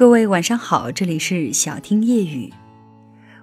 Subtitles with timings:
[0.00, 2.50] 各位晚上好，这里是小听夜语，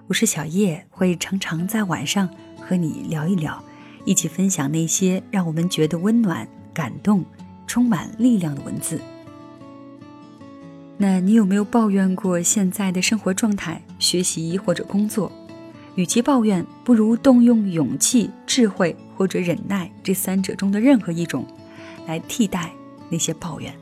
[0.08, 2.28] 我是小叶，会常常在晚上
[2.60, 3.62] 和你聊一聊，
[4.04, 7.24] 一起分享那些让我们觉得温暖、感动、
[7.68, 9.00] 充满力量的文字。
[10.96, 15.30] 那你有没有抱怨过现在的生活状态、学习或者工作？
[15.94, 21.46] 与其抱怨，不如动用勇气、智慧或者忍耐这三者中的任何一种，
[22.08, 22.72] 来替代
[23.08, 23.72] 那些抱怨。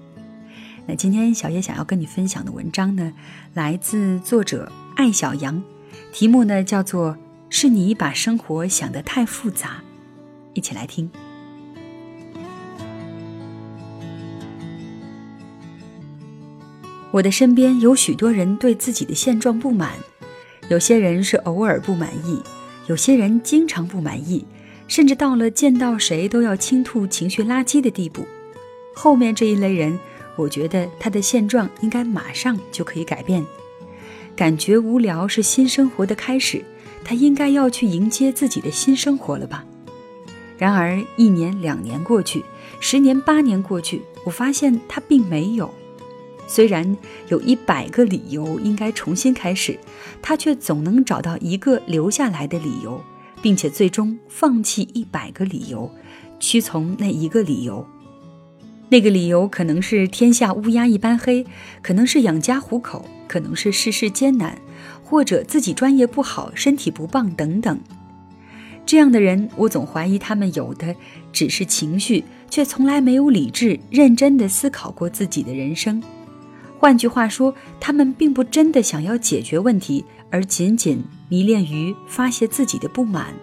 [0.88, 3.12] 那今天小叶想要跟你分享的文章呢，
[3.54, 5.60] 来自作者艾小羊，
[6.12, 7.18] 题目呢叫做
[7.50, 9.82] “是你把生活想得太复杂”，
[10.54, 11.10] 一起来听。
[17.10, 19.94] 我的身边有许多人对自己的现状不满，
[20.68, 22.40] 有些人是偶尔不满意，
[22.86, 24.46] 有些人经常不满意，
[24.86, 28.24] 甚至到了见到谁都要倾吐情绪垃圾的地步。
[28.94, 29.98] 后面这一类人。
[30.36, 33.44] 我觉得他的现状应该马上就可以改变，
[34.36, 36.62] 感觉无聊是新生活的开始，
[37.02, 39.64] 他应该要去迎接自己的新生活了吧？
[40.58, 42.44] 然而一年两年过去，
[42.80, 45.72] 十年八年过去，我发现他并没有。
[46.46, 46.96] 虽然
[47.28, 49.78] 有一百个理由应该重新开始，
[50.22, 53.02] 他却总能找到一个留下来的理由，
[53.42, 55.90] 并且最终放弃一百个理由，
[56.38, 57.86] 屈从那一个理由。
[58.88, 61.44] 那个理由可能是天下乌鸦一般黑，
[61.82, 64.56] 可能是养家糊口，可能是世事艰难，
[65.02, 67.80] 或者自己专业不好、身体不棒等等。
[68.86, 70.94] 这样的人，我总怀疑他们有的
[71.32, 76.00] 只是情绪，却从来没有理智、认真的思考过自己的人生。
[76.78, 83.34] 换句话说，他们并不真的想要解决问题，而仅仅迷恋于发泄自己的不满。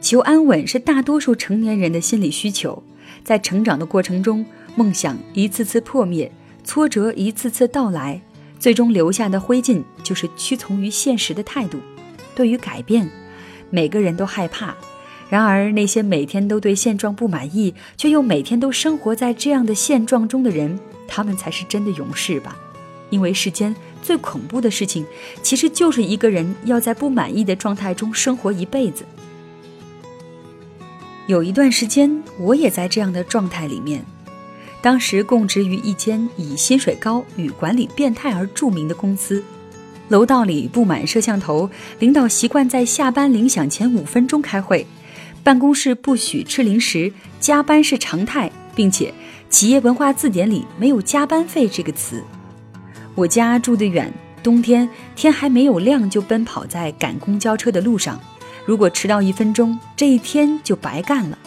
[0.00, 2.84] 求安稳是大多数成年人的心理需求。
[3.22, 6.32] 在成长的过程中，梦想一次次破灭，
[6.64, 8.20] 挫折一次次到来，
[8.58, 11.78] 最终留下的灰烬就是屈从于现实的态度。
[12.34, 13.08] 对于改变，
[13.70, 14.74] 每个人都害怕。
[15.30, 22.56] 然而，那些每天都对现状不满意，却又每天都生活在这样的现状中的人，他们才是真的勇士吧？
[23.10, 25.04] 因为世间最恐怖的事情，
[25.42, 29.04] 其实就是一个人要在不满意的状态中生活一辈子。
[31.26, 34.04] 有一段时间，我也在这样的状态里面。
[34.82, 39.42] 当时供职于一间以薪水高与管理变态而著名的公司，
[40.08, 44.86] 楼道里布满摄像头，领导习惯在下班铃响前五分钟开会，
[45.42, 47.10] 办公室不许吃零食，
[47.40, 49.14] 加班是常态，并且
[49.48, 52.22] 企业文化字典里没有加班费这个词。
[53.14, 54.12] 我家住得远，
[54.42, 54.86] 冬天
[55.16, 58.20] 天还没有亮就奔跑在赶公交车的路上。
[58.64, 61.38] 如果迟到一分钟，这一天就白干了。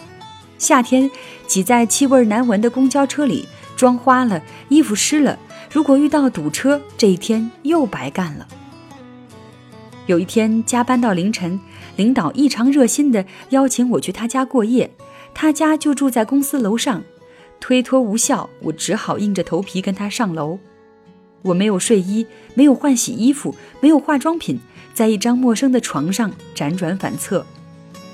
[0.56, 1.10] 夏天
[1.46, 3.46] 挤在气味难闻的公交车里，
[3.76, 5.38] 妆花了，衣服湿了。
[5.70, 8.46] 如果遇到堵车，这一天又白干了。
[10.06, 11.60] 有一天加班到凌晨，
[11.96, 14.90] 领导异常热心地邀请我去他家过夜，
[15.34, 17.02] 他家就住在公司楼上。
[17.60, 20.58] 推脱无效，我只好硬着头皮跟他上楼。
[21.42, 24.60] 我没有睡衣，没有换洗衣服，没有化妆品。
[24.94, 27.46] 在一张陌生的床上辗转反侧。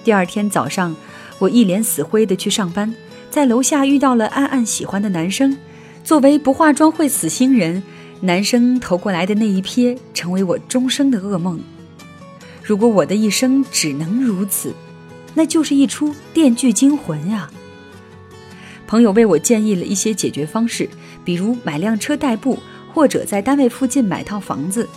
[0.04, 0.94] 第二天早上，
[1.38, 2.94] 我一脸死灰的去上班，
[3.30, 5.56] 在楼下遇到了暗暗喜欢的男生。
[6.02, 7.82] 作为不化妆会死星人，
[8.20, 11.58] 男生投过来的那一瞥，成为我终生的噩梦。
[12.62, 14.74] 如果我的一生只能如此，
[15.32, 17.50] 那就是一出电锯惊魂呀。
[18.86, 20.86] 朋友为我建议了一些解决方式，
[21.24, 22.58] 比如买辆车代步，
[22.94, 24.88] 或者在单位附近买套房子。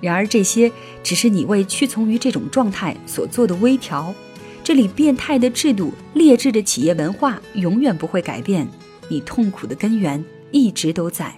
[0.00, 0.72] 然而，这些
[1.02, 4.14] 只是你为屈从于这种状态所做的微调。
[4.62, 8.66] 这里变态的制度、劣质的企业文化永远不会改变，
[9.10, 11.34] 你痛苦的根源一直都在。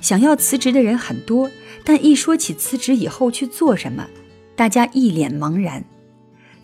[0.00, 1.50] 想要辞职的人很多，
[1.82, 4.06] 但一说起辞职以后去做什么，
[4.54, 5.84] 大家一脸茫然。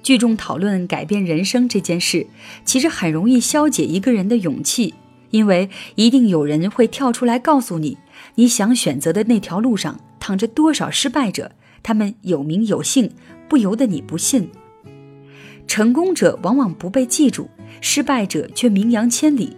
[0.03, 2.27] 聚众讨论改变人生这件事，
[2.65, 4.95] 其实很容易消解一个人的勇气，
[5.31, 7.99] 因为一定有人会跳出来告诉你，
[8.35, 9.99] 你想选择的那条路上。
[10.23, 11.51] 躺着多少失败者，
[11.83, 13.11] 他们有名有姓，
[13.49, 14.51] 不由得你不信。
[15.67, 17.49] 成功者往往不被记住，
[17.81, 19.57] 失败者却名扬千里。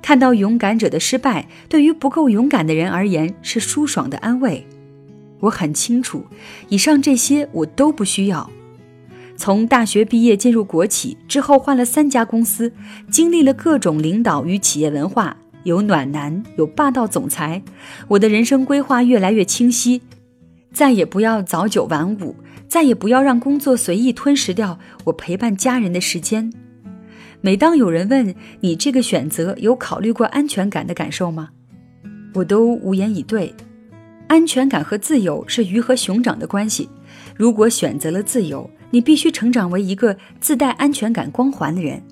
[0.00, 4.66] 看到勇敢者的失败，对于不够勇敢的人而言是舒爽的安慰。
[5.40, 6.24] 我很清楚，
[6.70, 8.50] 以上这些我都不需要。
[9.38, 12.72] 从大学毕业进入国企之后，换了三家公司，
[13.08, 15.34] 经历了各种领导与企业文化。
[15.62, 17.62] 有暖男，有霸道总裁，
[18.08, 20.02] 我的人生规划越来越清晰，
[20.72, 22.34] 再也不要早九晚五，
[22.66, 26.52] 再也不要让工作随意吞噬掉我陪伴家人的时间。
[27.40, 31.50] 每当有人问你这个选择有考虑过安全感的感受吗？
[32.34, 33.54] 我都无言以对。
[34.26, 36.88] 安全感和自由是鱼和熊掌的关系。
[37.36, 42.02] 如果选择了自由，你必须成长为一个自带安全感光环的人。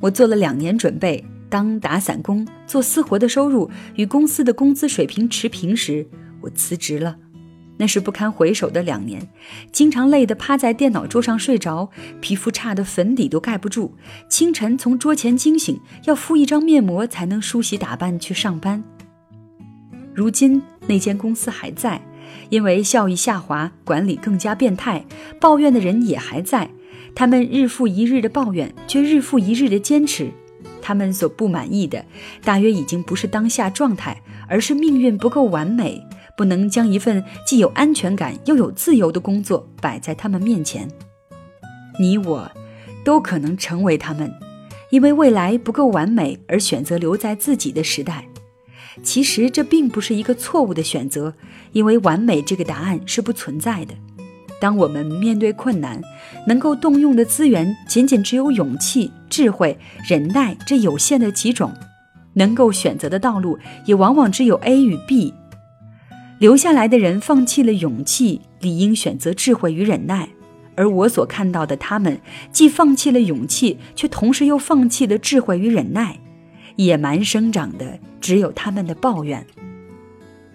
[0.00, 6.06] 我做了两年准备，当打散工做私活的收入与公司的工资水平持平时，
[6.40, 7.16] 我辞职了。
[7.78, 9.28] 那是不堪回首的两年，
[9.72, 13.96] 经常累得趴在电脑桌上睡着，皮肤差得粉底都盖不住。
[14.28, 18.84] 清晨从桌前惊醒，要敷一张面膜才能梳洗打扮去上班。
[20.14, 22.00] 如今那间公司还在，
[22.50, 25.04] 因为效益下滑，管理更加变态，
[25.40, 26.70] 抱怨的人也还在。
[27.14, 30.30] 他们日复一日的抱怨，却日复一日的坚持。
[30.80, 32.04] 他们所不满意的，
[32.42, 36.04] 大约已经不是当下状态，而是命运不够完美，
[36.36, 40.88] 不能将一份既有安全感又有自由的工作摆在他们面前。
[42.00, 42.50] 你我，
[43.04, 44.32] 都可能成为他们，
[44.90, 48.26] 因为未来不够完美而选择留在自己的时代。
[49.02, 51.34] 其实这并不是一个错误的选择，
[51.72, 53.94] 因为完美这个答案是不存在的。
[54.60, 56.00] 当我们面对困难，
[56.46, 61.72] 能够动用的资源仅仅只有勇气、智慧、忍耐这有限的几种，
[62.34, 65.34] 能够选择的道路也往往只有 A 与 B。
[66.38, 70.28] 留下来的人放弃了勇气，理应选择智慧与忍耐，
[70.76, 72.20] 而我所看到的他们，
[72.52, 76.18] 既放弃了勇气，却同时又放弃了智慧与忍耐。
[76.76, 79.46] 野蛮生长的只有他们的抱怨。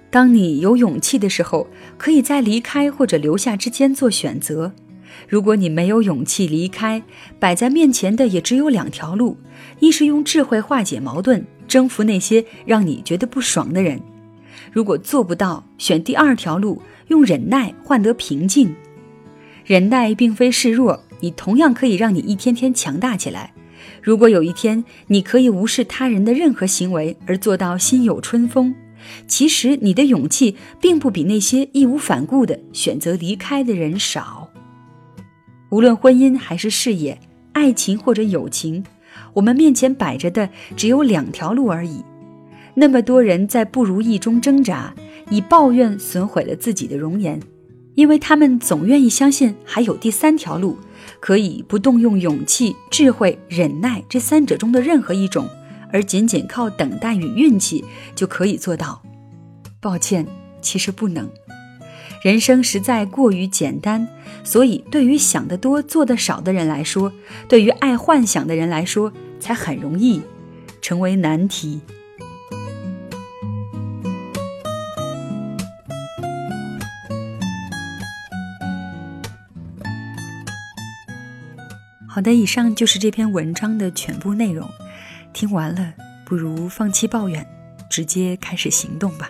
[0.10, 1.68] 当你有勇气的时候，
[1.98, 4.72] 可以在离开或者留下之间做选择；
[5.28, 7.04] 如果你没有勇气离开，
[7.40, 9.38] 摆在面前的也只有两条路：
[9.80, 14.00] 一是用智慧化解矛盾，征服那些让你觉得不爽的人；
[14.72, 18.74] 如果做不到，选第二条路，用忍耐换得平静。
[19.66, 23.54] 忍耐并非示弱，你同样可以让你一天天强大起来。
[24.02, 28.74] 如果有一天你可以无视他人的任何行为而做到心有春风，
[29.28, 34.50] 其实你的勇气并不比那些义无反顾的选择离开的人少。
[35.70, 37.20] 无论婚姻还是事业，
[37.54, 38.84] 爱情或者友情，
[39.34, 42.04] 我们面前摆着的只有两条路而已。
[42.74, 44.94] 那么多人在不如意中挣扎，
[45.30, 47.40] 以抱怨损毁了自己的容颜，
[47.98, 50.78] 因为他们总愿意相信还有第三条路。
[51.20, 55.50] 可以不动用勇气、智慧、忍耐这三者中的任何一种，
[55.92, 57.84] 而仅仅靠等待与运气
[58.14, 59.02] 就可以做到。
[59.80, 60.28] 抱歉，
[60.62, 61.28] 其实不能。
[62.22, 64.08] 人生实在过于简单，
[64.44, 67.12] 所以对于想得多、做得少的人来说，
[67.48, 70.22] 对于爱幻想的人来说，才很容易
[70.82, 71.82] 成为难题。
[82.18, 84.68] 好的，以上就是这篇文章的全部内容。
[85.34, 85.94] 听完了，
[86.26, 87.46] 不如放弃抱怨，
[87.92, 89.30] 直接开始行动吧。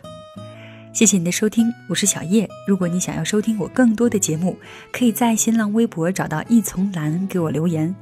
[0.94, 2.50] 谢谢你的收听，我是小叶。
[2.66, 4.58] 如果你想要收听我更多的节目，
[4.94, 7.94] 可以在新浪微博找到一丛蓝给我留言。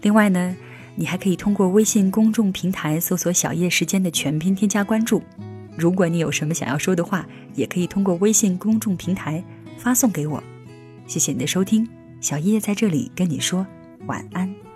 [0.00, 0.56] 另外呢，
[0.96, 5.22] 你还可以通过微信公众平台搜索“小叶时间”的全拼添加关注。
[5.76, 7.24] 如果你有什么想要说的话，
[7.54, 9.40] 也可以通过微信公众平台
[9.78, 10.42] 发送给我。
[11.06, 11.88] 谢谢你的收听，
[12.20, 13.64] 小叶在这里跟你说。
[14.06, 14.71] 晚安。